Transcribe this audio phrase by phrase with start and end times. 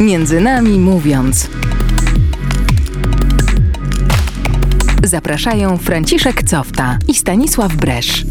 [0.00, 1.50] Między nami mówiąc.
[5.04, 8.24] Zapraszają Franciszek Cofta i Stanisław Bresz.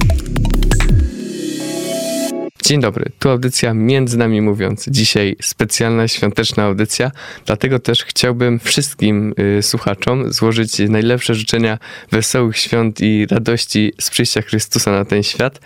[2.67, 4.85] Dzień dobry, tu audycja Między Nami Mówiąc.
[4.89, 7.11] Dzisiaj specjalna świąteczna audycja,
[7.45, 11.77] dlatego też chciałbym wszystkim y, słuchaczom złożyć najlepsze życzenia
[12.11, 15.59] wesołych świąt i radości z przyjścia Chrystusa na ten świat.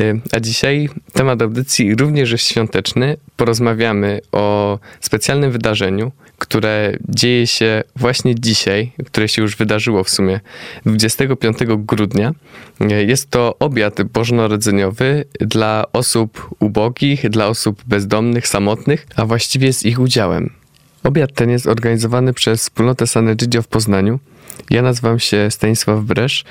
[0.00, 3.16] Y, a dzisiaj temat audycji również jest świąteczny.
[3.36, 10.40] Porozmawiamy o specjalnym wydarzeniu, które dzieje się właśnie dzisiaj, które się już wydarzyło w sumie
[10.86, 12.32] 25 grudnia.
[13.06, 20.00] Jest to obiad bożonarodzeniowy dla osób ubogich, dla osób bezdomnych, samotnych, a właściwie z ich
[20.00, 20.50] udziałem.
[21.04, 24.18] Obiad ten jest organizowany przez wspólnotę Sanegidio w Poznaniu.
[24.70, 26.44] Ja nazywam się Stanisław Bresz,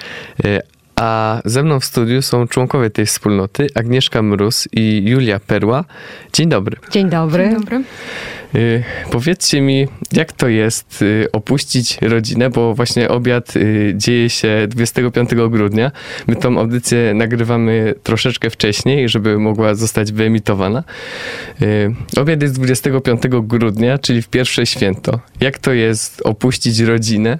[0.95, 5.85] a ze mną w studiu są członkowie tej wspólnoty, Agnieszka Mróz i Julia Perła.
[6.33, 6.77] Dzień dobry.
[6.91, 7.43] Dzień dobry.
[7.43, 7.83] Dzień dobry.
[8.55, 14.67] Y, powiedzcie mi, jak to jest y, opuścić rodzinę, bo właśnie obiad y, dzieje się
[14.69, 15.91] 25 grudnia.
[16.27, 20.83] My tą audycję nagrywamy troszeczkę wcześniej, żeby mogła zostać wyemitowana.
[22.17, 25.19] Obiad jest 25 grudnia, czyli w pierwsze święto.
[25.41, 27.37] Jak to jest opuścić rodzinę?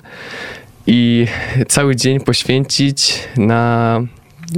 [0.87, 1.27] I
[1.67, 4.01] cały dzień poświęcić na,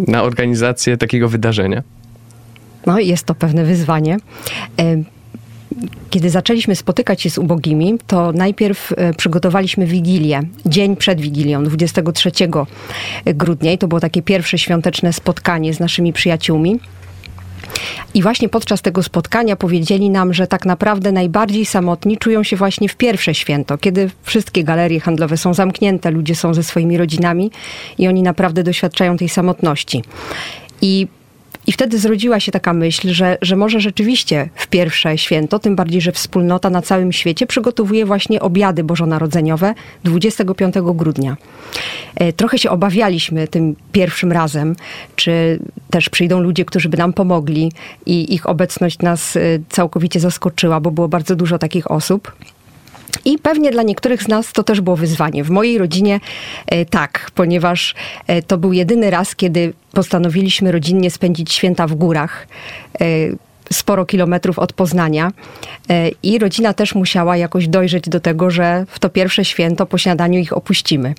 [0.07, 1.83] na organizację takiego wydarzenia?
[2.85, 4.17] No, jest to pewne wyzwanie.
[4.79, 5.03] E,
[6.09, 12.31] kiedy zaczęliśmy spotykać się z ubogimi, to najpierw e, przygotowaliśmy Wigilię, dzień przed Wigilią, 23
[13.25, 13.71] grudnia.
[13.71, 16.79] I to było takie pierwsze świąteczne spotkanie z naszymi przyjaciółmi.
[18.13, 22.89] I właśnie podczas tego spotkania powiedzieli nam, że tak naprawdę najbardziej samotni czują się właśnie
[22.89, 27.51] w pierwsze święto, kiedy wszystkie galerie handlowe są zamknięte, ludzie są ze swoimi rodzinami
[27.97, 30.03] i oni naprawdę doświadczają tej samotności.
[30.81, 31.07] I
[31.67, 36.01] i wtedy zrodziła się taka myśl, że, że może rzeczywiście w pierwsze święto, tym bardziej,
[36.01, 39.73] że wspólnota na całym świecie przygotowuje właśnie obiady bożonarodzeniowe
[40.03, 41.37] 25 grudnia.
[42.15, 44.75] E, trochę się obawialiśmy tym pierwszym razem,
[45.15, 47.71] czy też przyjdą ludzie, którzy by nam pomogli
[48.05, 49.39] i ich obecność nas e,
[49.69, 52.31] całkowicie zaskoczyła, bo było bardzo dużo takich osób.
[53.27, 55.43] I pewnie dla niektórych z nas to też było wyzwanie.
[55.43, 56.19] W mojej rodzinie
[56.67, 57.95] e, tak, ponieważ
[58.27, 62.47] e, to był jedyny raz, kiedy postanowiliśmy rodzinnie spędzić święta w górach.
[63.73, 65.31] Sporo kilometrów od Poznania
[65.89, 69.97] e, i rodzina też musiała jakoś dojrzeć do tego, że w to pierwsze święto po
[69.97, 71.13] śniadaniu ich opuścimy.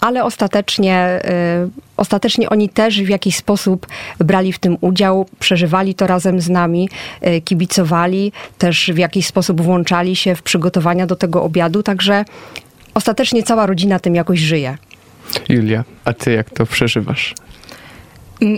[0.00, 3.86] Ale ostatecznie, e, ostatecznie oni też w jakiś sposób
[4.18, 6.88] brali w tym udział, przeżywali to razem z nami,
[7.20, 12.24] e, kibicowali, też w jakiś sposób włączali się w przygotowania do tego obiadu, także
[12.94, 14.78] ostatecznie cała rodzina tym jakoś żyje.
[15.48, 17.34] Julia, a ty jak to przeżywasz?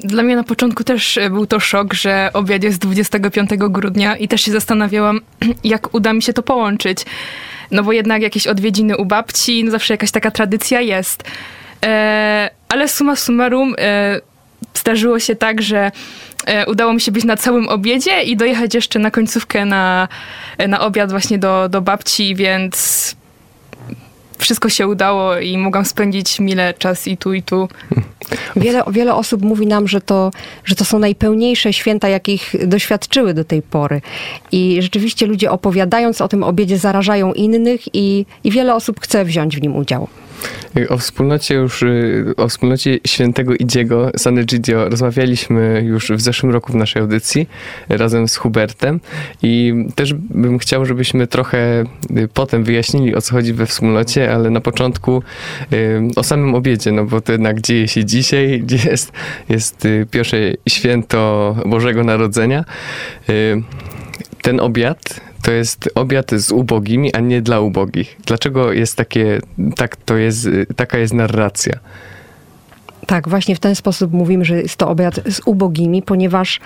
[0.04, 4.28] Dla mnie na początku też e, był to szok, że obiad jest 25 grudnia i
[4.28, 5.20] też się zastanawiałam,
[5.64, 7.04] jak uda mi się to połączyć.
[7.70, 11.24] No bo jednak jakieś odwiedziny u babci, no zawsze jakaś taka tradycja jest.
[11.84, 14.20] E, ale summa summarum e,
[14.74, 15.90] zdarzyło się tak, że
[16.46, 20.08] e, udało mi się być na całym obiedzie i dojechać jeszcze na końcówkę na,
[20.68, 23.16] na obiad właśnie do, do babci, więc
[24.38, 27.68] wszystko się udało i mogłam spędzić mile czas i tu, i tu.
[28.56, 30.30] Wiele, wiele osób mówi nam, że to,
[30.64, 34.00] że to są najpełniejsze święta, jakich doświadczyły do tej pory.
[34.52, 39.56] I rzeczywiście ludzie opowiadając o tym obiedzie zarażają innych i, i wiele osób chce wziąć
[39.56, 40.08] w nim udział.
[40.88, 46.72] O wspólnocie już, y, o wspólnocie świętego Idziego, San Egidio, rozmawialiśmy już w zeszłym roku
[46.72, 47.48] w naszej audycji
[47.88, 49.00] razem z Hubertem
[49.42, 51.84] i też bym chciał, żebyśmy trochę
[52.16, 55.22] y, potem wyjaśnili o co chodzi we wspólnocie, ale na początku
[55.72, 59.12] y, o samym obiedzie, no bo to jednak dzieje się dzisiaj, gdzie jest,
[59.48, 60.36] jest pierwsze
[60.68, 62.64] święto Bożego Narodzenia.
[64.42, 68.16] Ten obiad to jest obiad z ubogimi, a nie dla ubogich.
[68.26, 69.40] Dlaczego jest takie,
[69.76, 71.72] tak to jest, taka jest narracja?
[73.06, 76.60] Tak, właśnie w ten sposób mówimy, że jest to obiad z ubogimi, ponieważ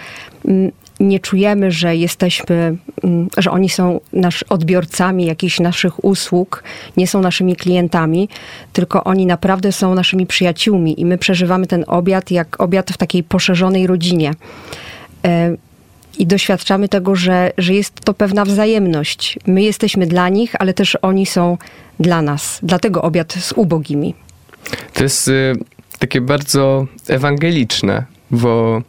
[0.45, 6.65] mm, nie czujemy, że jesteśmy, mm, że oni są nasz odbiorcami jakichś naszych usług,
[6.97, 8.29] nie są naszymi klientami,
[8.73, 13.23] tylko oni naprawdę są naszymi przyjaciółmi i my przeżywamy ten obiad jak obiad w takiej
[13.23, 14.33] poszerzonej rodzinie.
[16.19, 19.39] I doświadczamy tego, że, że jest to pewna wzajemność.
[19.47, 21.59] My jesteśmy dla nich, ale też oni są
[22.01, 22.59] dla nas.
[22.63, 24.15] Dlatego obiad z ubogimi.
[24.93, 25.53] To jest y,
[25.99, 28.83] takie bardzo ewangeliczne, bo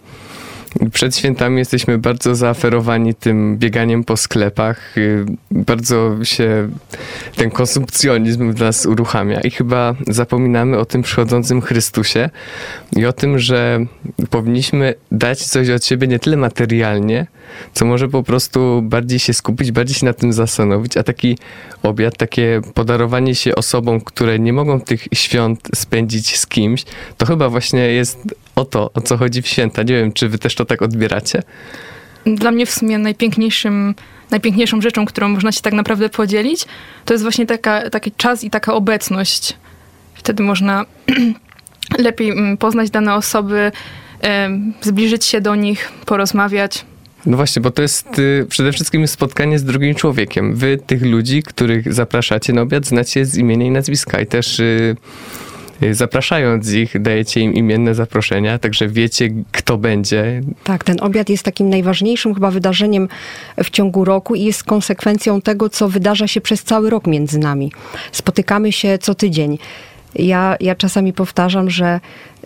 [0.94, 4.98] Przed świętami jesteśmy bardzo zaaferowani tym bieganiem po sklepach.
[4.98, 6.70] Y, Bardzo się
[7.36, 12.30] ten konsumpcjonizm w nas uruchamia i chyba zapominamy o tym przychodzącym Chrystusie
[12.96, 13.86] i o tym, że
[14.30, 17.28] powinniśmy dać coś od siebie nie tyle materialnie,
[17.74, 21.38] co może po prostu bardziej się skupić, bardziej się nad tym zastanowić, a taki
[21.84, 26.86] obiad, takie podarowanie się osobom, które nie mogą tych świąt spędzić z kimś,
[27.18, 29.84] to chyba właśnie jest o to, o co chodzi w święta.
[29.84, 31.44] Nie wiem, czy wy też to tak odbieracie?
[32.25, 33.96] Dla mnie w sumie najpiękniejszym,
[34.31, 36.66] najpiękniejszą rzeczą, którą można się tak naprawdę podzielić,
[37.06, 39.58] to jest właśnie taka, taki czas i taka obecność.
[40.13, 40.86] Wtedy można
[41.98, 43.72] lepiej mm, poznać dane osoby,
[44.81, 46.86] zbliżyć się do nich, porozmawiać.
[47.25, 50.56] No właśnie, bo to jest y, przede wszystkim spotkanie z drugim człowiekiem.
[50.56, 54.96] Wy tych ludzi, których zapraszacie na obiad, znacie z imienia i nazwiska i też y,
[55.92, 60.42] zapraszając ich, dajecie im imienne zaproszenia, także wiecie, kto będzie.
[60.63, 63.10] Tak, ten obiad jest takim najważniejszym chyba wydarzeniem
[63.63, 67.72] w ciągu roku i jest konsekwencją tego, co wydarza się przez cały rok między nami.
[68.12, 69.57] Spotykamy się co tydzień.
[70.16, 72.00] Ja, ja czasami powtarzam, że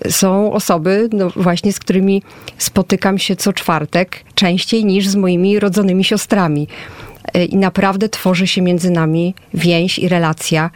[0.10, 2.24] są osoby, no właśnie, z którymi
[2.58, 6.68] spotykam się co czwartek, częściej niż z moimi rodzonymi siostrami.
[7.38, 10.70] Y, I naprawdę tworzy się między nami więź i relacja.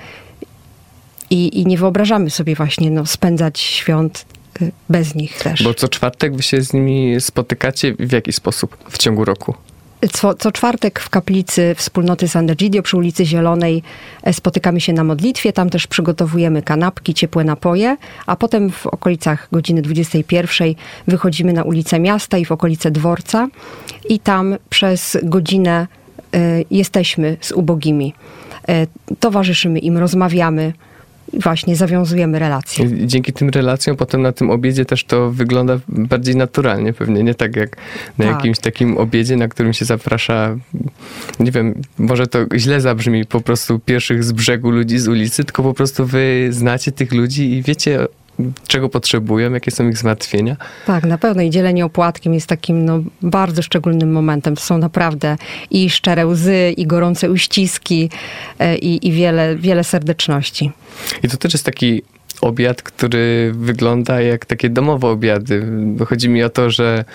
[1.30, 4.26] I, i nie wyobrażamy sobie właśnie no, spędzać świąt
[4.62, 5.64] y, bez nich też.
[5.64, 9.54] Bo co czwartek wy się z nimi spotykacie w jaki sposób w ciągu roku?
[10.14, 13.84] Co, co czwartek w kaplicy wspólnoty Sant'Egidio przy ulicy Zielonej
[14.24, 15.54] e, spotykamy się na modlitwie.
[15.54, 20.74] Tam też przygotowujemy kanapki, ciepłe napoje, a potem w okolicach godziny 21
[21.08, 23.48] wychodzimy na ulicę miasta i w okolice dworca
[24.10, 25.88] i tam przez godzinę
[26.34, 28.14] e, jesteśmy z ubogimi.
[28.70, 28.88] E,
[29.20, 30.74] towarzyszymy im, rozmawiamy,
[31.34, 33.08] właśnie zawiązujemy relacje.
[33.08, 37.56] Dzięki tym relacjom potem na tym obiedzie też to wygląda bardziej naturalnie pewnie, nie tak
[37.56, 37.78] jak
[38.18, 38.36] na Tak.
[38.36, 40.56] jakimś takim obiedzie, na którym się zaprasza,
[41.40, 45.64] nie wiem, może to źle zabrzmi, po prostu pierwszych z brzegu ludzi z ulicy, tylko
[45.64, 48.08] po prostu wy znacie tych ludzi i wiecie
[48.68, 50.56] czego potrzebują, jakie są ich zmartwienia.
[50.86, 54.56] Tak, na pewno i dzielenie opłatkiem jest takim no, bardzo szczególnym momentem.
[54.56, 55.38] To są naprawdę
[55.72, 58.10] i szczere łzy, i gorące uściski,
[58.60, 60.72] e, i, i wiele, wiele serdeczności.
[61.24, 62.02] I to też jest taki
[62.42, 65.66] obiad, który wygląda jak takie domowe obiady.
[66.08, 67.06] Chodzi mi o to, że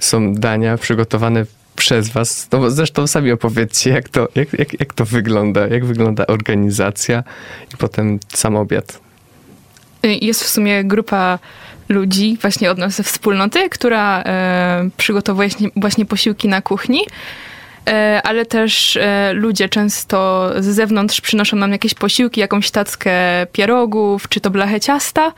[0.00, 1.46] są dania przygotowane
[1.76, 2.48] przez was.
[2.52, 7.24] No, zresztą sami opowiedzcie, jak to, jak, jak, jak to wygląda, jak wygląda organizacja
[7.74, 9.00] i potem sam obiad.
[10.02, 11.38] Jest w sumie grupa
[11.88, 17.00] ludzi właśnie od nas ze wspólnoty, która e, przygotowuje właśnie- właśnie posiłki na kuchni.
[17.88, 23.12] E, ale też e, ludzie często z zewnątrz przynoszą nam jakieś posiłki, jakąś tackę
[23.52, 25.32] pierogów, czy to blachę ciasta.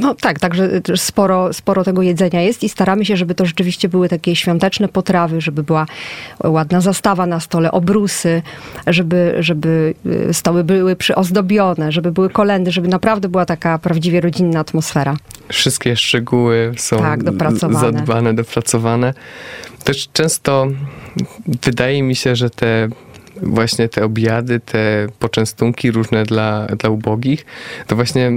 [0.00, 3.88] No tak, także też sporo, sporo tego jedzenia jest i staramy się, żeby to rzeczywiście
[3.88, 5.86] były takie świąteczne potrawy, żeby była
[6.44, 8.42] ładna zastawa na stole, obrusy,
[8.86, 9.94] żeby, żeby
[10.30, 15.16] y, stoły były przyozdobione, żeby były kolendy, żeby naprawdę była taka prawdziwie rodzinna atmosfera.
[15.48, 17.80] Wszystkie szczegóły są Tak, dopracowane.
[17.98, 19.14] zadbane, dopracowane.
[19.84, 20.66] Też często
[21.62, 22.88] wydaje mi się, że te
[23.42, 27.46] właśnie te obiady, te poczęstunki różne dla, dla ubogich,
[27.86, 28.32] to właśnie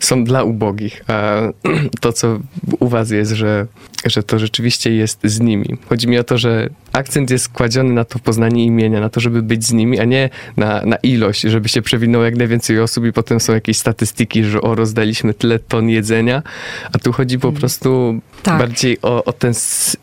[0.00, 1.04] są dla ubogich.
[1.06, 1.40] A
[2.00, 2.38] to, co
[2.80, 3.66] u was jest, że,
[4.04, 5.76] że to rzeczywiście jest z nimi.
[5.88, 9.42] Chodzi mi o to, że akcent jest kładziony na to poznanie imienia, na to, żeby
[9.42, 13.12] być z nimi, a nie na, na ilość, żeby się przewinęło jak najwięcej osób i
[13.12, 16.42] potem są jakieś statystyki, że o, rozdaliśmy tyle ton jedzenia,
[16.92, 18.58] a tu chodzi po prostu Tak.
[18.58, 19.52] bardziej o, o ten,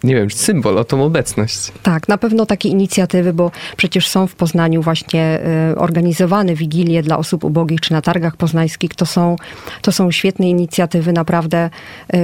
[0.03, 1.71] nie wiem, symbol, o tą obecność.
[1.83, 5.39] Tak, na pewno takie inicjatywy, bo przecież są w Poznaniu właśnie
[5.71, 8.95] y, organizowane wigilie dla osób ubogich, czy na targach poznańskich.
[8.95, 9.35] To są,
[9.81, 11.69] to są świetne inicjatywy, naprawdę
[12.13, 12.17] y,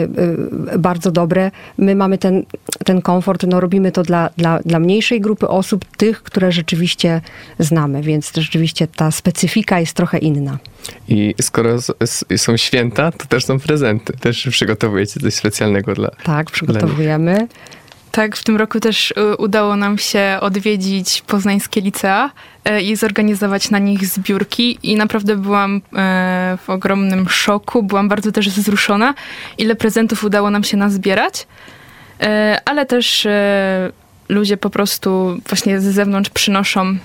[0.74, 1.52] y, bardzo dobre.
[1.78, 2.44] My mamy ten,
[2.86, 7.22] ten komfort, no robimy to dla, dla, dla mniejszej grupy osób, tych, które rzeczywiście
[7.60, 10.58] znamy, więc rzeczywiście ta specyfika jest trochę inna.
[11.08, 11.78] I skoro
[12.38, 14.14] są święta, to też są prezenty.
[14.14, 16.10] Też przygotowujecie coś specjalnego dla...
[16.24, 17.48] Tak, przygotowujemy.
[18.18, 22.32] Tak, w tym roku też y, udało nam się odwiedzić poznańskie licea
[22.70, 24.80] y, i zorganizować na nich zbiórki.
[24.84, 25.82] I naprawdę byłam y,
[26.58, 29.14] w ogromnym szoku, byłam bardzo też wzruszona,
[29.58, 31.48] ile prezentów udało nam się nazbierać,
[32.66, 33.28] ale też
[34.30, 36.98] ludzie po prostu właśnie z zewnątrz przynoszą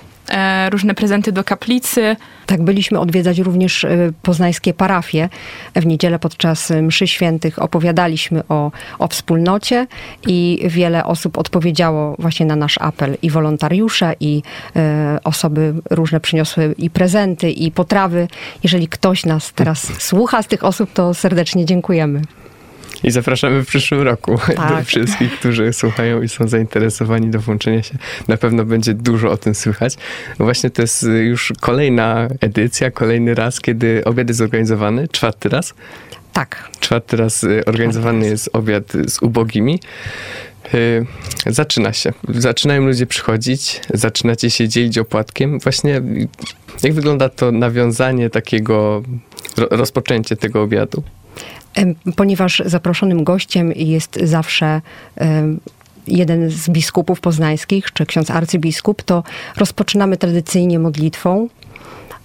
[0.69, 2.15] różne prezenty do kaplicy.
[2.45, 5.29] Tak, byliśmy odwiedzać również y, poznańskie parafie.
[5.75, 9.87] W niedzielę podczas y, mszy świętych opowiadaliśmy o, o wspólnocie
[10.27, 13.17] i wiele osób odpowiedziało właśnie na nasz apel.
[13.21, 14.43] I wolontariusze, i
[15.23, 18.27] osoby różne przyniosły i prezenty, i potrawy.
[18.63, 22.21] Jeżeli ktoś nas teraz słucha z tych osób, to serdecznie dziękujemy.
[23.03, 24.85] I zapraszamy w przyszłym roku Tak.
[24.85, 27.95] wszystkich, którzy słuchają i są zainteresowani do włączenia się.
[28.27, 29.95] Na pewno będzie dużo o tym słychać.
[30.39, 35.73] Właśnie to jest już kolejna edycja, kolejny raz, kiedy obiad jest zorganizowany, czwarty raz.
[36.33, 36.69] Tak.
[36.79, 39.79] Czwarty raz y, organizowany jest obiad z ubogimi.
[40.73, 41.05] Y,
[41.47, 42.13] Zaczyna się.
[42.29, 45.59] Zaczynają ludzie przychodzić, zaczynacie się dzielić opłatkiem.
[45.59, 46.27] Właśnie y,
[46.83, 49.03] jak wygląda to nawiązanie takiego,
[49.57, 51.03] ro- rozpoczęcie tego obiadu?
[52.15, 54.81] Ponieważ zaproszonym gościem jest zawsze
[56.07, 59.23] jeden z biskupów poznańskich, czy ksiądz arcybiskup, to
[59.57, 61.49] rozpoczynamy tradycyjnie modlitwą,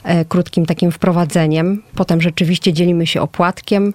[0.04, 1.82] e, krótkim takim wprowadzeniem.
[1.94, 3.94] Potem rzeczywiście dzielimy się opłatkiem,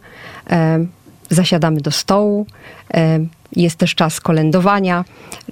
[0.50, 0.86] e,
[1.30, 2.46] zasiadamy do stołu.
[2.94, 3.20] e,
[3.56, 5.06] Jest też czas kolędowania,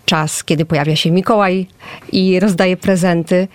[0.05, 1.67] czas, kiedy pojawia się Mikołaj
[2.11, 3.47] i rozdaje prezenty.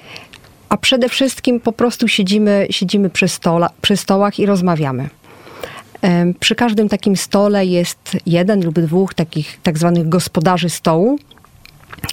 [0.68, 5.08] A przede wszystkim po prostu siedzimy, siedzimy przy, stola, przy stołach i rozmawiamy.
[6.40, 11.18] Przy każdym takim stole jest jeden lub dwóch takich tak zwanych gospodarzy stołu,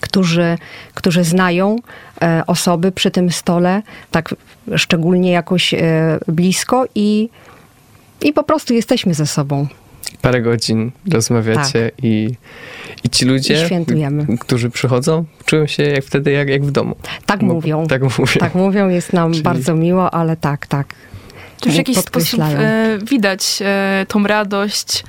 [0.01, 0.57] którzy,
[0.93, 1.75] którzy znają
[2.21, 4.35] e, osoby przy tym stole, tak
[4.75, 5.79] szczególnie jakoś e,
[6.27, 7.29] blisko i,
[8.21, 9.67] i po prostu jesteśmy ze sobą.
[10.21, 12.29] Parę godzin rozmawiacie i,
[13.03, 14.29] i ci ludzie, Tak.
[14.29, 16.95] I którzy przychodzą, czują się jak wtedy jak, jak w domu.
[17.25, 17.87] Tak Bo- mówią.
[17.87, 18.39] Tak mówią.
[18.39, 20.95] Tak mówią, jest nam Czyli- bardzo miło, ale tak, tak.
[21.63, 25.03] To już w jakiś sposób e, widać e, tą radość,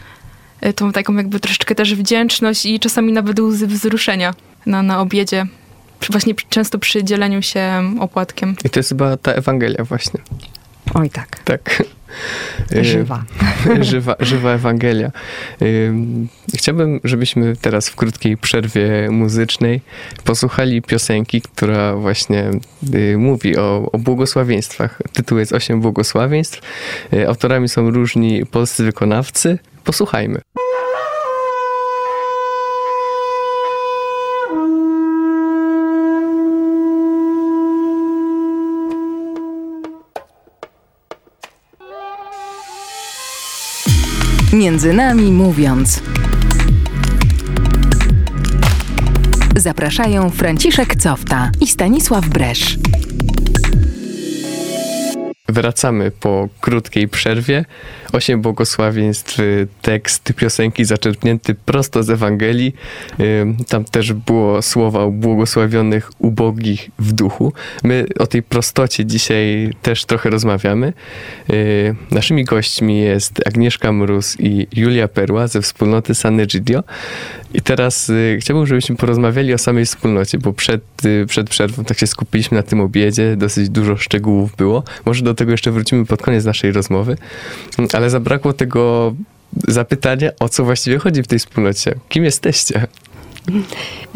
[0.60, 4.34] e, tą taką jakby troszeczkę też wdzięczność i czasami nawet łzy wzruszenia
[4.66, 5.46] na, na obiedzie.
[6.10, 8.56] Właśnie często przy dzieleniu się opłatkiem.
[8.64, 10.20] I to jest chyba ta Ewangelia właśnie.
[10.94, 11.82] Oj tak, Tak.
[12.80, 13.24] Żywa.
[13.80, 15.10] żywa, żywa Ewangelia.
[15.62, 19.80] Ym, Chciałbym, żebyśmy teraz w krótkiej przerwie muzycznej
[20.24, 22.50] posłuchali piosenki, która właśnie
[22.94, 25.02] y, mówi o, o błogosławieństwach.
[25.12, 26.60] Tytuł jest Osiem błogosławieństw.
[27.12, 29.58] Y, Autorami są różni polscy wykonawcy.
[29.84, 30.40] Posłuchajmy.
[44.54, 46.02] Między nami mówiąc.
[49.56, 52.78] Zapraszają Franciszek Cofta i Stanisław Bresz.
[55.54, 57.64] Wracamy po krótkiej przerwie.
[58.12, 59.38] Osiem błogosławieństw,
[59.82, 62.74] tekst piosenki zaczerpnięty prosto z Ewangelii.
[63.68, 67.52] Tam też było słowa o błogosławionych ubogich w duchu.
[67.84, 70.92] My o tej prostocie dzisiaj też trochę rozmawiamy.
[72.10, 76.82] Naszymi gośćmi jest Agnieszka Mróz i Julia Perła ze wspólnoty San Egidio.
[77.54, 81.98] I teraz y, chciałbym, żebyśmy porozmawiali o samej wspólnocie, bo przed, y, przed przerwą tak
[81.98, 84.84] się skupiliśmy na tym obiedzie, dosyć dużo szczegółów było.
[85.06, 87.16] Może do tego jeszcze wrócimy pod koniec naszej rozmowy,
[87.92, 89.14] ale zabrakło tego
[89.68, 91.94] zapytania, o co właściwie chodzi w tej wspólnocie.
[92.08, 92.86] Kim jesteście?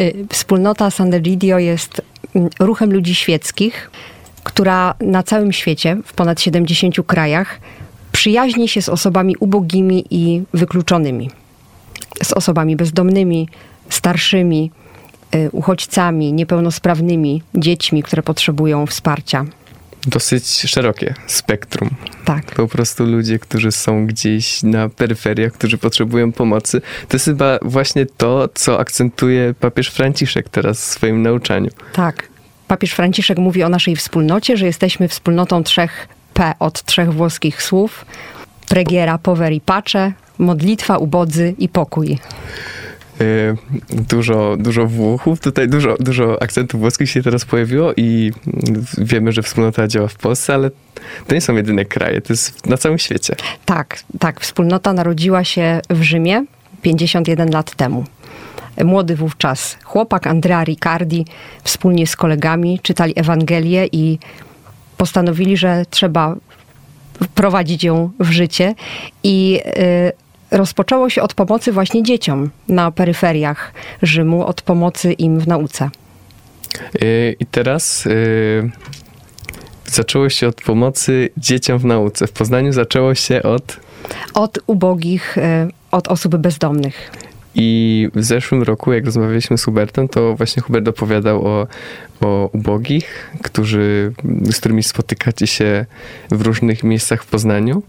[0.01, 2.03] Y, Wspólnota San Egidio jest
[2.35, 3.91] mm, ruchem ludzi świeckich,
[4.45, 7.61] która na całym świecie, w ponad 70 krajach,
[8.13, 11.31] przyjaźni się z osobami ubogimi i wykluczonymi.
[12.23, 13.49] Z osobami bezdomnymi,
[13.91, 14.71] starszymi,
[15.35, 19.45] y, uchodźcami, niepełnosprawnymi, dziećmi, które potrzebują wsparcia.
[20.07, 21.91] Dosyć szerokie spektrum.
[22.25, 22.45] Tak.
[22.45, 26.81] Po prostu ludzie, którzy są gdzieś na peryferiach, którzy potrzebują pomocy.
[27.09, 31.71] To jest chyba właśnie to, co akcentuje papież Franciszek teraz w swoim nauczaniu.
[31.93, 32.29] Tak.
[32.69, 38.05] Papież Franciszek mówi o naszej wspólnocie, że jesteśmy wspólnotą trzech P od trzech włoskich słów.
[38.69, 42.19] Pregiera, power i pace, modlitwa, ubodzy i pokój.
[43.21, 43.57] Y,
[43.91, 48.33] Dużo, dużo Włochów, tutaj dużo, dużo akcentów włoskich się teraz pojawiło i
[48.99, 50.71] wiemy, że wspólnota działa w Polsce, ale
[51.27, 53.37] to nie są jedyne kraje, to jest na całym świecie.
[53.65, 54.41] Tak, tak.
[54.41, 56.45] Wspólnota narodziła się w Rzymie
[56.83, 58.05] 51 lat temu.
[58.85, 61.27] Młody wówczas chłopak Andrea Riccardi
[61.65, 64.19] wspólnie z kolegami czytali Ewangelię i
[64.97, 66.37] postanowili, że trzeba
[67.23, 68.75] wprowadzić ją w życie.
[69.23, 75.49] I y, rozpoczęło się od pomocy właśnie dzieciom na peryferiach Rzymu, od pomocy im w
[75.49, 75.91] nauce.
[77.03, 78.71] Y, I teraz y,
[79.87, 82.27] zaczęło się od pomocy dzieciom w nauce.
[82.27, 83.77] W Poznaniu zaczęło się od
[84.35, 85.43] Od ubogich, y,
[85.91, 87.11] od osób bezdomnych.
[87.55, 91.67] I w zeszłym roku, jak rozmawialiśmy z Hubertem, to właśnie Hubert opowiadał o,
[92.21, 94.13] o ubogich, którzy,
[94.45, 95.87] z którymi spotykacie się
[96.31, 97.83] w różnych miejscach w Poznaniu.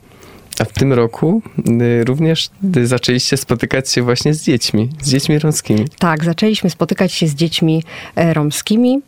[0.59, 1.41] A w tym roku
[1.81, 5.85] y, również y, zaczęliście spotykać się właśnie z dziećmi, z dziećmi romskimi.
[5.99, 7.83] Tak, zaczęliśmy spotykać się z dziećmi
[8.15, 9.01] e, romskimi.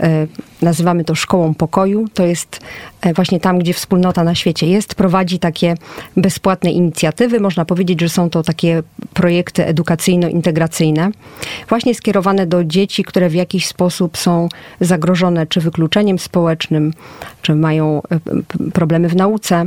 [0.00, 0.26] e,
[0.62, 2.08] nazywamy to szkołą pokoju.
[2.14, 2.60] To jest
[3.00, 5.74] e, właśnie tam, gdzie wspólnota na świecie jest, prowadzi takie
[6.16, 7.40] bezpłatne inicjatywy.
[7.40, 8.82] Można powiedzieć, że są to takie
[9.14, 11.10] projekty edukacyjno-integracyjne,
[11.68, 14.48] właśnie skierowane do dzieci, które w jakiś sposób są
[14.80, 16.92] zagrożone czy wykluczeniem społecznym,
[17.42, 18.02] czy mają
[18.72, 19.64] problemy w nauce.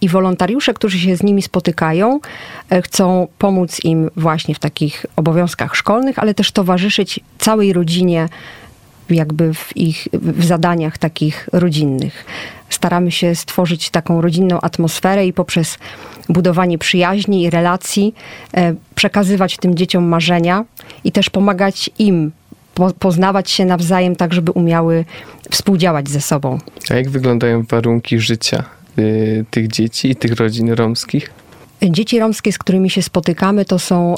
[0.00, 2.20] I wolontariusze, którzy się z nimi spotykają,
[2.70, 8.28] e, chcą pomóc im właśnie w takich obowiązkach szkolnych, ale też towarzyszyć całej rodzinie
[9.10, 12.24] jakby w ich w zadaniach takich rodzinnych.
[12.70, 15.78] Staramy się stworzyć taką rodzinną atmosferę i poprzez
[16.28, 18.14] budowanie przyjaźni i relacji
[18.54, 20.64] e, przekazywać tym dzieciom marzenia
[21.04, 22.32] i też pomagać im
[22.74, 25.04] po, poznawać się nawzajem tak, żeby umiały
[25.50, 26.58] współdziałać ze sobą.
[26.90, 28.75] A jak wyglądają warunki życia
[29.50, 31.30] tych dzieci i tych rodzin romskich?
[31.82, 34.14] Dzieci romskie, z którymi się spotykamy, to są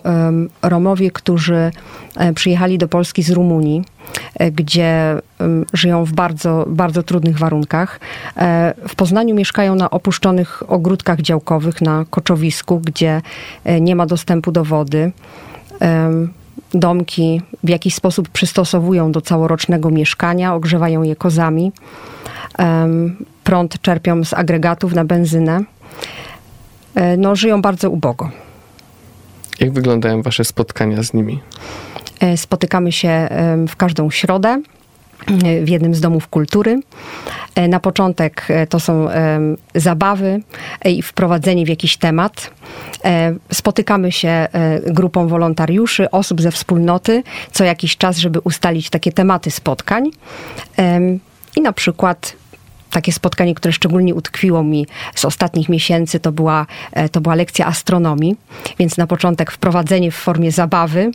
[0.63, 1.71] Romowie, którzy
[2.17, 3.85] e, przyjechali do Polski z Rumunii,
[4.35, 5.21] e, gdzie
[5.73, 8.01] żyją w bardzo, bardzo trudnych warunkach.
[8.37, 13.23] E, W Poznaniu mieszkają na opuszczonych ogródkach działkowych, na koczowisku, gdzie
[13.81, 15.13] nie ma dostępu do wody.
[16.75, 21.73] Domki w jakiś sposób przystosowują do całorocznego mieszkania, ogrzewają je kozami.
[23.49, 25.61] Prąd czerpią z agregatów na benzynę.
[26.95, 28.31] E, no, żyją bardzo ubogo.
[29.61, 31.41] Jak wyglądają wasze spotkania z nimi?
[32.21, 33.29] E, Spotykamy się
[33.69, 34.63] w każdą środę
[35.45, 36.81] e, w jednym z domów kultury.
[37.69, 39.09] Na początek to są
[39.75, 40.41] zabawy
[40.85, 42.51] i wprowadzenie w jakiś temat.
[43.53, 44.49] Spotykamy się
[44.87, 50.11] grupą wolontariuszy, osób ze wspólnoty co jakiś czas, żeby ustalić takie tematy spotkań.
[51.57, 52.37] I na przykład
[52.91, 57.67] takie spotkanie, które szczególnie utkwiło mi z ostatnich miesięcy, to była, e, to była lekcja
[57.67, 58.37] astronomii.
[58.79, 61.11] Więc na początek wprowadzenie w formie zabawy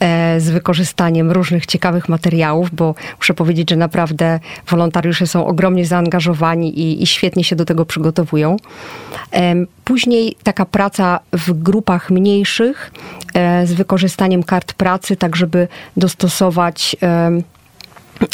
[0.00, 6.78] e, z wykorzystaniem różnych ciekawych materiałów, bo muszę powiedzieć, że naprawdę wolontariusze są ogromnie zaangażowani
[6.78, 8.56] i, i świetnie się do tego przygotowują.
[9.30, 12.92] Em, Później taka praca w grupach mniejszych
[13.34, 16.96] e, z wykorzystaniem kart pracy, tak żeby dostosować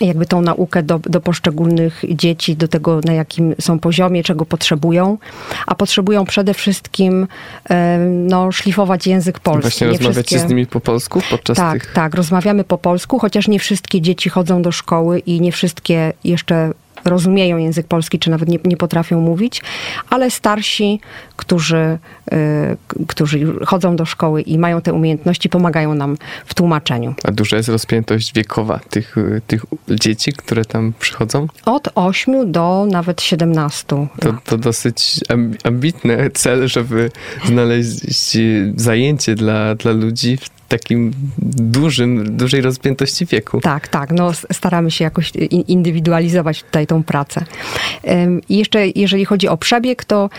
[0.01, 5.19] jakby tą naukę do, do poszczególnych dzieci, do tego, na jakim są poziomie, czego potrzebują,
[5.67, 7.27] a potrzebują przede wszystkim
[7.71, 9.63] e, no, szlifować język polski.
[9.63, 11.93] Właśnie Nie rozmawiacie wszystkie- z nimi po polsku podczas tak, tych...
[11.93, 16.73] tak, rozmawiamy po polsku, chociaż nie wszystkie dzieci chodzą do szkoły i nie wszystkie jeszcze
[17.09, 19.63] rozumieją język polski, czy nawet nie, nie potrafią mówić,
[20.11, 21.01] ale starsi,
[21.37, 21.99] którzy,
[22.33, 26.17] y, którzy chodzą do szkoły i mają te umiejętności, pomagają nam
[26.47, 27.15] w tłumaczeniu.
[27.25, 29.17] A duża jest rozpiętość wiekowa tych,
[29.47, 31.47] tych dzieci, które tam przychodzą?
[31.65, 33.87] Od 8 do nawet 17.
[34.21, 37.11] To, to dosyć amb- ambitny cel, żeby
[37.47, 38.39] znaleźć
[38.77, 41.13] zajęcie dla, dla ludzi w takim
[41.59, 43.61] dużym, dużej rozpiętości wieku.
[43.61, 44.13] Tak, tak.
[44.13, 47.45] No, staramy się jakoś in- indywidualizować tutaj tą pracę.
[48.49, 50.31] I jeszcze jeżeli chodzi o przebieg, to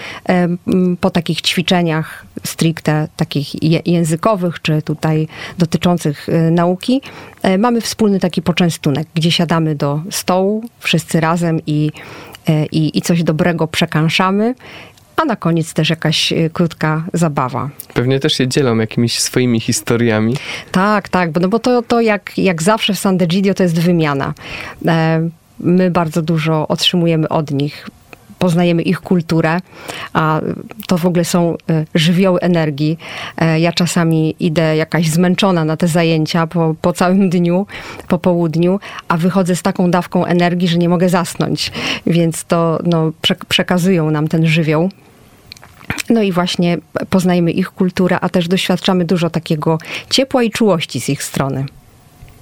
[1.01, 7.01] po takich ćwiczeniach stricte takich językowych, czy tutaj dotyczących y, nauki,
[7.41, 11.91] e, mamy wspólny taki poczęstunek, gdzie siadamy do stołu wszyscy razem i,
[12.47, 14.55] e, i, i coś dobrego przekąszamy,
[15.21, 17.69] a na koniec też jakaś y, krótka zabawa.
[17.93, 20.35] Pewnie też się dzielą jakimiś swoimi historiami.
[20.71, 23.79] Tak, tak, bo, no bo to, to jak, jak zawsze w San Degidio to jest
[23.79, 24.33] wymiana.
[24.87, 25.29] E,
[25.59, 27.87] My bardzo dużo otrzymujemy od nich.
[28.39, 29.59] Poznajemy ich kulturę,
[30.13, 30.41] a
[30.87, 32.97] to w ogóle są e, żywioły energii.
[33.37, 37.67] E, Ja czasami idę jakaś zmęczona na te zajęcia po, po całym dniu,
[38.07, 41.71] po południu, a wychodzę z taką dawką energii, że nie mogę zasnąć.
[42.07, 44.89] Więc to no, przek- przekazują nam ten żywioł.
[46.09, 46.77] No i właśnie
[47.09, 49.77] poznajemy ich kulturę, a też doświadczamy dużo takiego
[50.09, 51.65] ciepła i czułości z ich strony.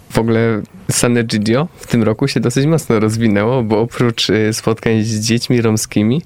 [0.10, 5.04] W ogóle San Egidio w tym roku się dosyć mocno rozwinęło, bo oprócz y, spotkań
[5.04, 6.22] z dziećmi romskimi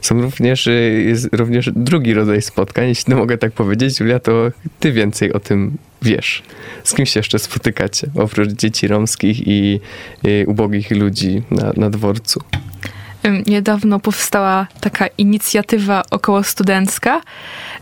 [0.00, 4.00] są również, y, jest również drugi rodzaj spotkań, jeśli mogę tak powiedzieć.
[4.00, 4.32] Julia, to
[4.80, 6.42] ty więcej o tym wiesz.
[6.84, 9.80] Z kim się jeszcze spotykacie, oprócz dzieci romskich i
[10.26, 12.40] y, ubogich ludzi na, na dworcu?
[13.46, 17.20] Niedawno powstała taka inicjatywa około studencka.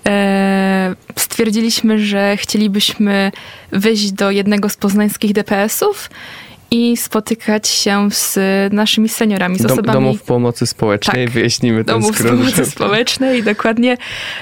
[0.07, 3.33] E, Stwierdziliśmy, że chcielibyśmy
[3.73, 6.11] wyjść do jednego z poznańskich DPS-ów
[6.71, 8.39] i spotykać się z
[8.73, 11.35] naszymi seniorami, z osobami domów pomocy społecznej, Tak.
[11.35, 12.31] wyjaśnimy ten domów skrót.
[12.31, 13.97] pomocy żeby- społecznej, dokładnie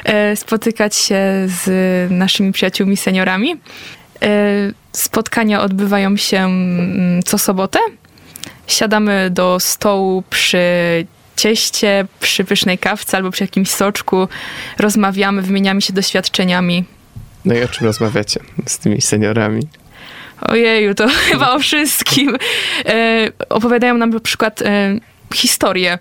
[0.04, 3.52] e, spotykać się z naszymi przyjaciółmi seniorami.
[4.22, 4.26] E,
[4.92, 7.78] Spotkania odbywają się mm, co sobotę.
[8.70, 10.58] Siadamy do stołu przy
[11.36, 14.28] cieście, przy pysznej kawce albo przy jakimś soczku.
[14.78, 16.84] Rozmawiamy, wymieniamy się doświadczeniami.
[17.44, 19.62] No i o czym rozmawiacie z tymi seniorami?
[20.40, 22.36] Ojeju, to chyba o wszystkim.
[22.86, 24.98] E, opowiadają nam na przykład e,
[25.34, 25.98] historię,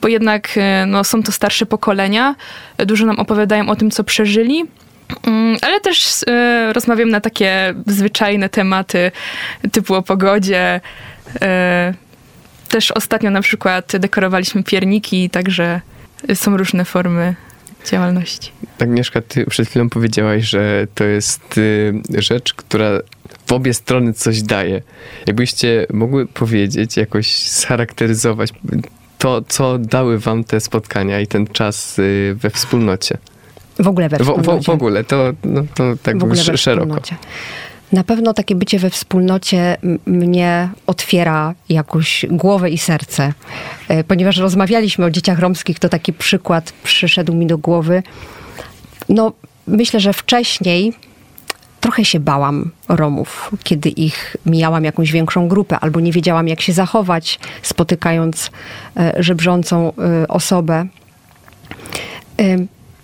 [0.00, 2.34] bo jednak e, no, są to starsze pokolenia,
[2.78, 4.64] dużo nam opowiadają o tym, co przeżyli.
[5.26, 9.12] Mm, Ale też e, rozmawiam na takie zwyczajne tematy,
[9.72, 10.80] typu o pogodzie.
[11.42, 11.94] E,
[12.68, 15.80] też ostatnio na przykład dekorowaliśmy pierniki, także
[16.34, 17.34] są różne formy
[17.90, 18.50] działalności.
[18.78, 22.90] Agnieszka, ty przed chwilą powiedziałaś, że to jest y, rzecz, która
[23.46, 24.82] w obie strony coś daje.
[25.26, 28.50] Jakbyście mogły powiedzieć, jakoś scharakteryzować
[29.18, 33.18] to, co dały wam te spotkania i ten czas y, we wspólnocie.
[33.78, 34.60] W ogóle we W, wspólnocie.
[34.62, 36.86] w, w ogóle, to, no, to tak w ogóle sz- we szeroko.
[36.86, 37.16] wspólnocie.
[37.94, 39.76] Na pewno takie bycie we wspólnocie
[40.06, 43.32] mnie otwiera jakoś głowę i serce.
[43.88, 48.02] E, Ponieważ rozmawialiśmy o dzieciach romskich, to taki przykład przyszedł mi do głowy.
[49.08, 49.32] No,
[49.66, 50.92] myślę, że wcześniej
[51.80, 56.72] trochę się bałam Romów, kiedy ich mijałam jakąś większą grupę, albo nie wiedziałam, jak się
[56.72, 58.50] zachować, spotykając
[58.96, 60.86] e, żebrzącą e, osobę.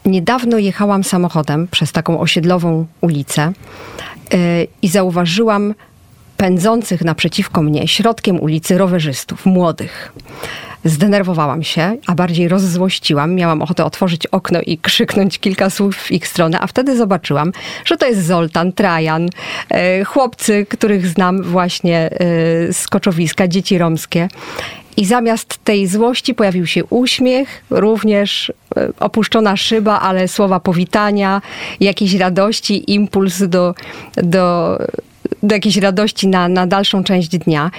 [0.05, 3.53] Niedawno jechałam samochodem przez taką osiedlową ulicę
[4.83, 5.75] i zauważyłam
[6.37, 10.13] pędzących naprzeciwko mnie środkiem ulicy rowerzystów, młodych.
[10.85, 13.35] Zdenerwowałam się, a bardziej rozzłościłam.
[13.35, 17.53] Miałam ochotę otworzyć okno i krzyknąć kilka słów w ich stronę, a wtedy zobaczyłam,
[17.85, 22.11] że to jest Zoltan, Trajan, y, chłopcy, których znam właśnie
[22.69, 24.29] y, z Koczowiska, dzieci romskie.
[24.97, 28.53] I zamiast tej złości pojawił się uśmiech, również e,
[29.01, 31.43] opuszczona szyba, ale słowa powitania,
[31.81, 33.75] jakiejś radości, impuls do,
[34.17, 34.79] do,
[35.43, 37.71] do jakiejś radości na, na dalszą część dnia.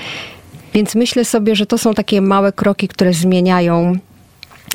[0.74, 3.96] Więc myślę sobie, że to są takie małe kroki, które zmieniają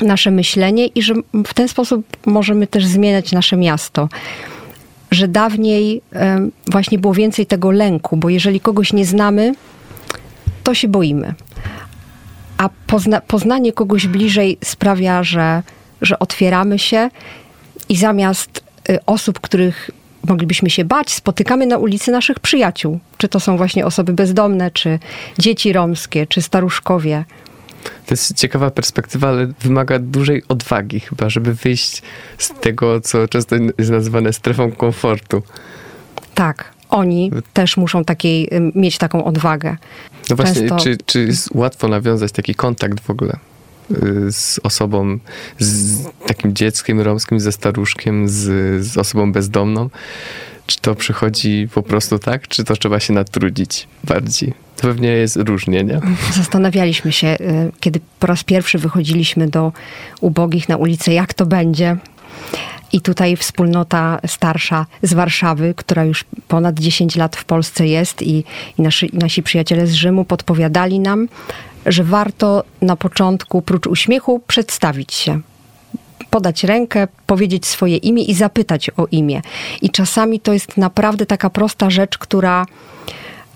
[0.02, 1.14] nasze myślenie i że
[1.46, 4.08] w ten sposób możemy też zmieniać nasze miasto.
[5.10, 6.02] Że dawniej
[6.66, 9.54] właśnie było więcej tego lęku, bo jeżeli kogoś nie znamy,
[10.64, 11.34] to się boimy.
[12.58, 15.62] A pozna, poznanie kogoś bliżej sprawia, że,
[16.02, 17.10] że otwieramy się
[17.88, 19.90] i zamiast y, osób, których
[20.28, 23.00] moglibyśmy się bać, spotykamy na ulicy naszych przyjaciół.
[23.18, 24.98] Czy to są właśnie osoby bezdomne, czy
[25.38, 27.24] dzieci romskie, czy staruszkowie.
[27.84, 32.02] To jest ciekawa perspektywa, ale wymaga dużej odwagi chyba, żeby wyjść
[32.38, 35.42] z tego, co często jest nazywane strefą komfortu.
[36.34, 39.76] Tak, oni też muszą takiej, ym, mieć taką odwagę.
[40.30, 43.38] No właśnie, Często- czy, czy jest łatwo nawiązać taki kontakt w ogóle y,
[44.30, 45.18] z osobą,
[45.58, 48.42] z takim dzieckiem romskim, ze staruszkiem, z,
[48.86, 49.90] z osobą bezdomną?
[50.66, 54.54] Czy to przychodzi po prostu tak, czy to trzeba się natrudzić bardziej?
[54.76, 56.00] To pewnie jest różnie, nie?
[56.32, 59.72] Zastanawialiśmy się, y, kiedy po raz pierwszy wychodziliśmy do
[60.20, 61.96] ubogich na ulicę, jak to będzie.
[62.92, 68.44] I tutaj wspólnota starsza z Warszawy, która już ponad 10 lat w Polsce jest i,
[68.78, 71.28] i nasi, nasi przyjaciele z Rzymu podpowiadali nam,
[71.86, 75.40] że warto na początku, prócz uśmiechu, przedstawić się.
[76.30, 79.42] Podać rękę, powiedzieć swoje imię i zapytać o imię.
[79.82, 82.66] I czasami to jest naprawdę taka prosta rzecz, która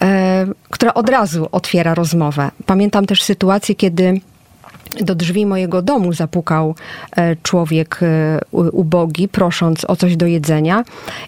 [0.03, 2.51] e, która od razu otwiera rozmowę.
[2.66, 4.21] Pamiętam też sytuację, kiedy
[5.01, 6.75] do drzwi mojego domu zapukał
[7.16, 10.85] e, człowiek e, ubogi, prosząc o coś do jedzenia.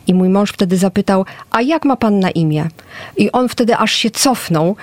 [0.06, 2.68] I mój mąż wtedy zapytał: A jak ma pan na imię?
[3.16, 4.76] I on wtedy aż się cofnął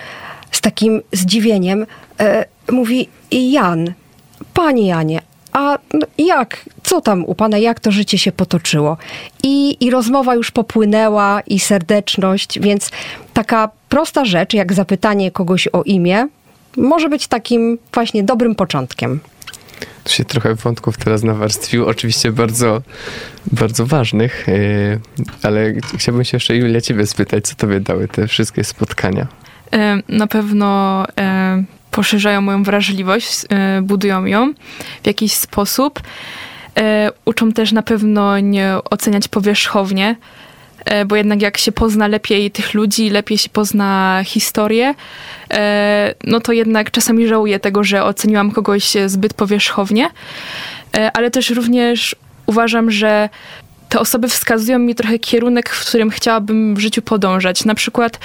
[0.51, 1.85] z takim zdziwieniem.
[2.19, 3.93] E, mówi: Jan,
[4.53, 5.21] panie Janie.
[5.53, 8.97] A no, jak, co tam u pana, jak to życie się potoczyło?
[9.43, 12.91] I, I rozmowa już popłynęła, i serdeczność, więc
[13.33, 16.27] taka prosta rzecz, jak zapytanie kogoś o imię,
[16.77, 19.19] może być takim właśnie dobrym początkiem.
[20.03, 22.81] Tu się trochę wątków teraz nawarstwiło, oczywiście bardzo,
[23.51, 24.99] bardzo ważnych, yy,
[25.43, 29.27] ale chciałbym się jeszcze Julia ciebie spytać, co tobie dały te wszystkie spotkania?
[29.73, 34.53] E, Na pewno e, poszerzają moją wrażliwość, e, budują ją
[35.03, 36.01] w jakiś sposób.
[37.25, 40.15] Uczą też na pewno nie oceniać powierzchownie,
[41.05, 44.93] bo jednak jak się pozna lepiej tych ludzi, lepiej się pozna historię,
[46.23, 50.09] no to jednak czasami żałuję tego, że oceniłam kogoś zbyt powierzchownie,
[51.13, 53.29] ale też również uważam, że
[53.89, 57.65] te osoby wskazują mi trochę kierunek, w którym chciałabym w życiu podążać.
[57.65, 58.19] Na przykład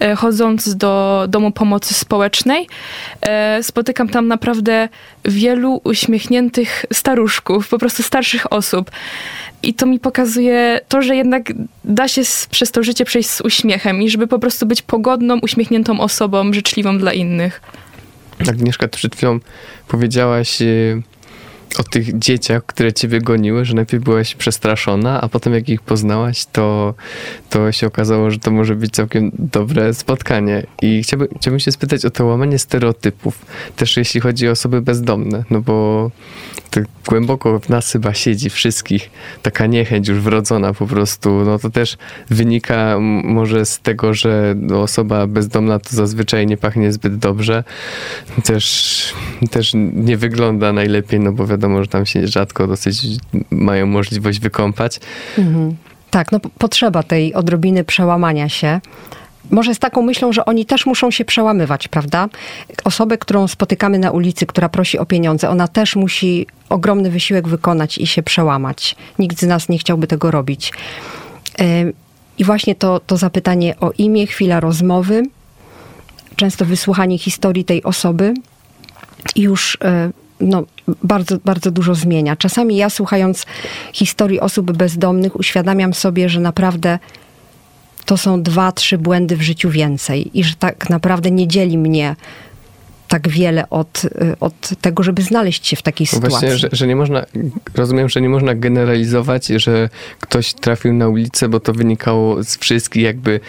[0.00, 2.68] e, chodząc do domu pomocy społecznej,
[3.22, 4.88] e, spotykam tam naprawdę
[5.24, 8.90] wielu uśmiechniętych staruszków, po prostu starszych osób.
[9.62, 11.52] I to mi pokazuje to, że jednak
[11.84, 16.00] da się przez to życie przejść z uśmiechem i żeby po prostu być pogodną, uśmiechniętą
[16.00, 17.60] osobą, życzliwą dla innych.
[18.48, 19.40] Agnieszka, przed chwilą
[19.88, 21.02] powiedziałaś, yy,
[21.78, 26.46] o tych dzieciach, które ciebie goniły, że najpierw byłaś przestraszona, a potem jak ich poznałaś,
[26.52, 26.94] to,
[27.50, 30.66] to się okazało, że to może być całkiem dobre spotkanie.
[30.82, 35.44] I chciałbym, chciałbym się spytać o to łamanie stereotypów, też jeśli chodzi o osoby bezdomne,
[35.50, 36.10] no bo
[36.72, 39.10] to głęboko w nas chyba siedzi wszystkich
[39.42, 41.96] taka niechęć już wrodzona po prostu, no to też
[42.30, 47.64] wynika może z tego, że osoba bezdomna to zazwyczaj nie pachnie zbyt dobrze,
[48.44, 49.14] też,
[49.50, 53.02] też nie wygląda najlepiej, no bo wiadomo, że tam się rzadko dosyć
[53.50, 55.00] mają możliwość wykąpać.
[55.38, 55.76] Mhm.
[56.10, 58.80] Tak, no potrzeba tej odrobiny przełamania się.
[59.50, 62.28] Może z taką myślą, że oni też muszą się przełamywać, prawda?
[62.84, 67.98] Osobę, którą spotykamy na ulicy, która prosi o pieniądze, ona też musi ogromny wysiłek wykonać
[67.98, 68.96] i się przełamać.
[69.18, 70.72] Nikt z nas nie chciałby tego robić.
[72.38, 75.22] I właśnie to, to zapytanie o imię, chwila rozmowy,
[76.36, 78.34] często wysłuchanie historii tej osoby
[79.36, 80.62] już e, no,
[81.02, 82.36] bardzo, bardzo dużo zmienia.
[82.36, 83.46] Czasami ja słuchając
[83.92, 86.98] historii osób bezdomnych uświadamiam sobie, że naprawdę
[88.04, 92.16] to są dwa, trzy błędy w życiu więcej i że tak naprawdę nie dzieli mnie
[93.12, 94.08] tak wiele od, y,
[94.40, 96.30] od tego, żeby znaleźć się w takiej sytuacji.
[96.30, 97.26] Właśnie, że, że nie można,
[97.74, 99.88] rozumiem, że nie można generalizować, że
[100.20, 103.40] ktoś trafił na ulicę, bo to wynikało z wszystkich jakby,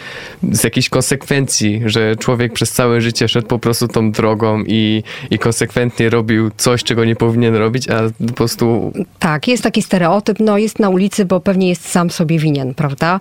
[0.52, 5.40] z jakichś konsekwencji, że człowiek przez całe życie szedł po prostu tą drogą i, i
[5.40, 8.94] konsekwentnie robił coś, czego nie powinien robić, a po prostu...
[9.20, 13.20] Tak, jest taki stereotyp, no jest na ulicy, bo pewnie jest sam sobie winien, prawda?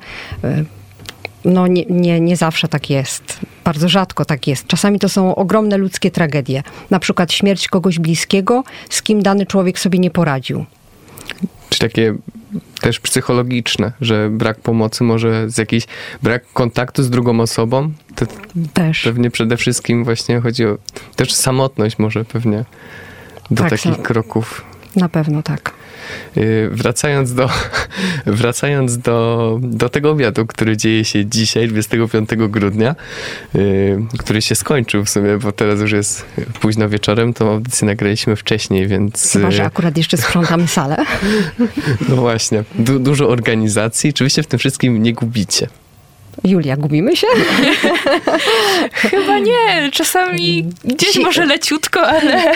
[1.45, 3.41] No nie, nie, nie zawsze tak jest.
[3.65, 4.67] Bardzo rzadko tak jest.
[4.67, 6.63] Czasami to są ogromne ludzkie tragedie.
[6.91, 10.65] Na przykład śmierć kogoś bliskiego, z kim dany człowiek sobie nie poradził.
[11.69, 12.15] Czy takie
[12.81, 15.87] też psychologiczne, że brak pomocy może z jakiś
[16.23, 17.93] brak kontaktu z drugą osobą.
[18.15, 18.27] To
[18.73, 19.03] też.
[19.03, 20.79] Pewnie przede wszystkim właśnie chodzi o
[21.17, 22.65] też samotność może pewnie
[23.51, 24.65] do tak, takich kroków.
[24.97, 25.82] Na pewno tak.
[26.37, 27.51] Y, wracając do,
[28.27, 32.95] wracając do, do tego obiadu, który dzieje się dzisiaj, 25 grudnia,
[33.55, 36.25] y, który się skończył w sumie, bo teraz już jest
[36.61, 39.33] późno wieczorem, to audycję nagraliśmy wcześniej, więc...
[39.33, 40.97] Chyba, że y, akurat jeszcze sprzątamy salę.
[42.09, 42.65] No właśnie.
[42.75, 44.11] Du dużo organizacji.
[44.11, 45.69] Oczywiście w tym wszystkim nie gubicie.
[46.45, 47.27] Julia, gubimy się?
[48.93, 49.91] Chyba nie.
[49.93, 52.43] Czasami gdzieś może leciutko, ale...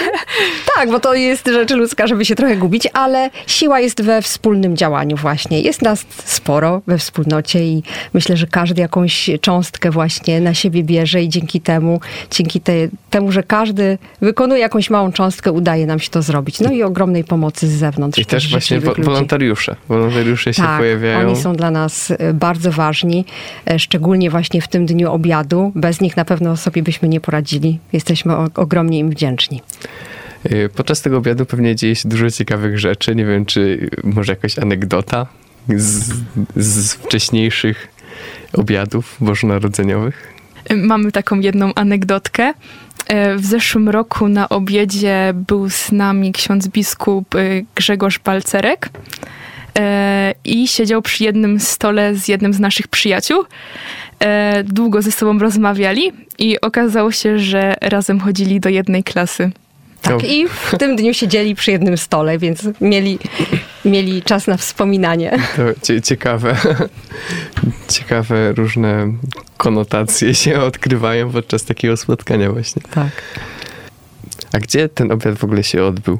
[0.76, 4.76] Tak, bo to jest rzecz ludzka, żeby się trochę gubić, ale siła jest we wspólnym
[4.76, 5.60] działaniu właśnie.
[5.60, 7.82] Jest nas sporo we wspólnocie i
[8.14, 12.72] myślę, że każdy jakąś cząstkę właśnie na siebie bierze i dzięki temu, dzięki te,
[13.10, 16.60] temu, że każdy wykonuje jakąś małą cząstkę, udaje nam się to zrobić.
[16.60, 18.18] No i ogromnej pomocy z zewnątrz.
[18.18, 19.76] I też, też właśnie wolontariusze.
[19.88, 21.28] Wolontariusze się tak, pojawiają.
[21.28, 23.24] oni są dla nas y, bardzo ważni.
[23.70, 25.72] E, szczególnie właśnie w tym dniu obiadu.
[25.74, 27.78] Bez nich na pewno sobie byśmy nie poradzili.
[27.92, 29.62] Jesteśmy ogromnie im wdzięczni.
[30.44, 33.14] E, podczas tego obiadu pewnie dzieje się dużo ciekawych rzeczy.
[33.14, 35.26] Nie wiem, czy może jakaś anegdota
[35.76, 36.14] z,
[36.56, 37.88] z wcześniejszych
[38.52, 40.32] obiadów bożonarodzeniowych?
[40.76, 42.52] Mamy taką jedną anegdotkę.
[43.06, 47.34] E, w zeszłym roku na obiedzie był z nami ksiądz biskup
[47.74, 48.90] Grzegorz Balcerek.
[49.76, 53.44] E, i siedział przy jednym stole z jednym z naszych przyjaciół.
[54.20, 59.50] E, długo ze sobą rozmawiali i okazało się, że razem chodzili do jednej klasy.
[60.02, 63.18] Tak, i w tym dniu siedzieli przy jednym stole, więc mieli,
[63.84, 65.38] mieli czas na wspominanie.
[65.56, 66.56] To ciekawe,
[67.94, 69.12] ciekawe różne
[69.56, 72.82] konotacje się odkrywają podczas takiego spotkania właśnie.
[72.90, 73.10] Tak.
[74.52, 76.18] A gdzie ten obiad w ogóle się odbył?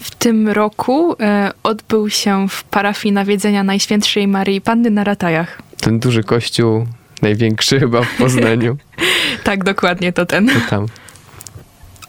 [0.00, 5.62] W tym roku e, odbył się w parafii nawiedzenia Najświętszej Maryi Panny na Ratajach.
[5.80, 6.86] Ten duży kościół,
[7.22, 8.76] największy chyba w Poznaniu.
[9.44, 10.48] tak, dokładnie to ten.
[10.48, 10.86] To tam.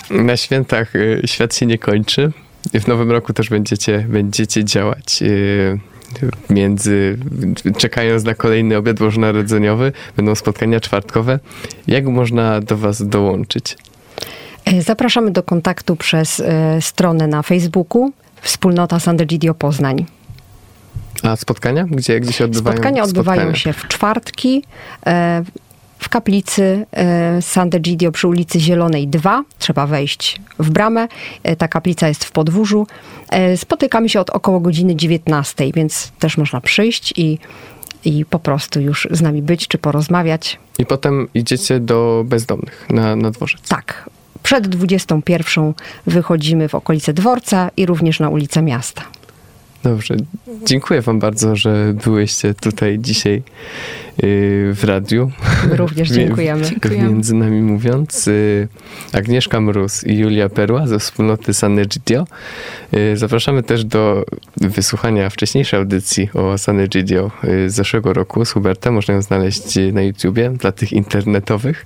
[0.10, 2.32] Na świętach y, świat się nie kończy.
[2.74, 5.22] W nowym roku też będziecie, będziecie działać.
[5.22, 5.80] Y,
[6.50, 7.18] między,
[7.78, 11.40] czekając na kolejny obiad bożonarodzeniowy, będą spotkania czwartkowe.
[11.88, 13.78] Jak można do Was dołączyć?
[14.74, 20.06] E, zapraszamy do kontaktu przez e, stronę na Facebooku Wspólnota Sant'Egidio Poznań.
[21.24, 21.86] A spotkania?
[21.92, 22.76] Gdzie, gdzie się odbywają?
[22.76, 24.64] Spotkania odbywają się w czwartki
[25.06, 25.44] e,
[26.00, 26.86] w kaplicy
[27.40, 29.44] Sant'Egidio przy ulicy Zielonej 2.
[29.60, 31.08] Trzeba wejść w bramę.
[31.58, 32.88] Ta kaplica jest w podwórzu.
[33.56, 37.40] Spotykamy się od około godziny 19, więc też można przyjść i
[38.06, 40.60] i po prostu już z nami być, czy porozmawiać.
[40.78, 43.62] I potem idziecie do bezdomnych na, na dworzec.
[43.68, 44.10] Tak.
[44.44, 45.74] Przed 21
[46.06, 49.02] wychodzimy w okolice dworca i również na ulicę miasta.
[49.84, 50.16] Dobrze.
[50.66, 53.44] Dziękuję Wam bardzo, że byłyście tutaj dzisiaj
[54.74, 55.32] w radiu.
[55.72, 56.66] Również dziękujemy.
[56.66, 57.10] Dziękujemy.
[57.10, 58.68] Między nami mówiąc, y,
[59.14, 62.28] Agnieszka Mróz i Julia Perła ze wspólnoty Sanegidio.
[62.94, 64.26] Y, Zapraszamy też do
[64.58, 67.32] wysłuchania wcześniejszej audycji o Sanegidio
[67.68, 68.94] z zeszłego roku z Hubertem.
[68.94, 71.86] Można ją znaleźć na YouTubie dla tych internetowych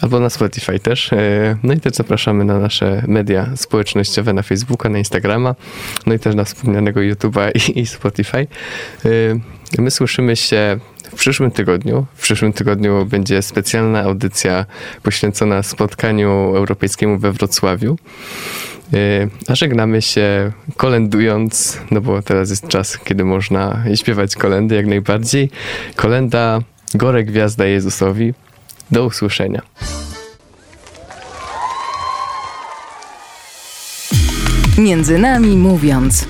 [0.00, 1.12] albo na Spotify też.
[1.12, 5.54] Y, No i też zapraszamy na nasze media społecznościowe, na Facebooka, na Instagrama,
[6.06, 8.46] no i też na wspomnianego YouTube'a i, Spotify.
[9.06, 9.40] Y,
[9.78, 10.78] My słyszymy się
[11.10, 12.06] w przyszłym tygodniu.
[12.14, 14.66] W przyszłym tygodniu będzie specjalna audycja
[15.02, 17.96] poświęcona spotkaniu europejskiemu we Wrocławiu.
[18.92, 18.98] Yy,
[19.48, 25.50] A żegnamy się kolendując, no bo teraz jest czas, kiedy można śpiewać kolendy jak najbardziej.
[25.96, 26.60] Kolenda
[26.94, 28.34] Gore Gwiazda Jezusowi.
[28.90, 29.62] Do usłyszenia.
[34.78, 36.26] Między nami mówiąc.